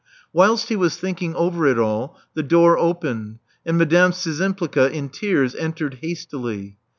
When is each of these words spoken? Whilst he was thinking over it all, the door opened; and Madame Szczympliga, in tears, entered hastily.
Whilst 0.33 0.67
he 0.69 0.75
was 0.75 0.97
thinking 0.97 1.35
over 1.35 1.67
it 1.67 1.77
all, 1.77 2.17
the 2.33 2.41
door 2.41 2.75
opened; 2.75 3.37
and 3.67 3.77
Madame 3.77 4.09
Szczympliga, 4.09 4.89
in 4.89 5.09
tears, 5.09 5.53
entered 5.53 5.99
hastily. 6.01 6.77